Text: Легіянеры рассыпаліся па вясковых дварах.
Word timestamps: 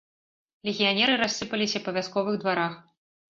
Легіянеры 0.69 1.13
рассыпаліся 1.23 1.83
па 1.85 1.95
вясковых 1.99 2.41
дварах. 2.41 2.73